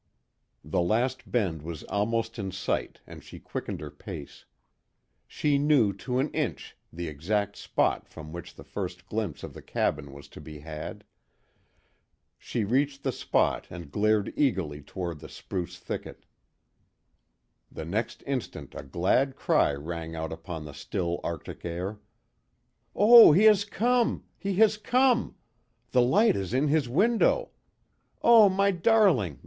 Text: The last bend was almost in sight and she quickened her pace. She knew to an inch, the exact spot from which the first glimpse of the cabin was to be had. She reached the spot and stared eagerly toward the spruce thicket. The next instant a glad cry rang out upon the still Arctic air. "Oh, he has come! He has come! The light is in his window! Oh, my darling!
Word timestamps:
The 0.65 0.81
last 0.81 1.29
bend 1.29 1.61
was 1.61 1.83
almost 1.83 2.39
in 2.39 2.51
sight 2.51 3.01
and 3.05 3.23
she 3.23 3.37
quickened 3.37 3.81
her 3.81 3.91
pace. 3.91 4.45
She 5.27 5.59
knew 5.59 5.93
to 5.97 6.17
an 6.17 6.31
inch, 6.31 6.75
the 6.91 7.07
exact 7.07 7.55
spot 7.55 8.07
from 8.09 8.33
which 8.33 8.55
the 8.55 8.63
first 8.63 9.05
glimpse 9.05 9.43
of 9.43 9.53
the 9.53 9.61
cabin 9.61 10.11
was 10.11 10.27
to 10.29 10.41
be 10.41 10.57
had. 10.61 11.03
She 12.39 12.63
reached 12.63 13.03
the 13.03 13.11
spot 13.11 13.67
and 13.69 13.89
stared 13.93 14.33
eagerly 14.35 14.81
toward 14.81 15.19
the 15.19 15.29
spruce 15.29 15.77
thicket. 15.77 16.25
The 17.71 17.85
next 17.85 18.23
instant 18.25 18.73
a 18.73 18.81
glad 18.81 19.35
cry 19.35 19.71
rang 19.75 20.15
out 20.15 20.33
upon 20.33 20.65
the 20.65 20.73
still 20.73 21.19
Arctic 21.23 21.63
air. 21.63 21.99
"Oh, 22.95 23.33
he 23.33 23.43
has 23.43 23.65
come! 23.65 24.23
He 24.39 24.55
has 24.55 24.77
come! 24.79 25.35
The 25.91 26.01
light 26.01 26.35
is 26.35 26.55
in 26.55 26.69
his 26.69 26.89
window! 26.89 27.51
Oh, 28.23 28.49
my 28.49 28.71
darling! 28.71 29.39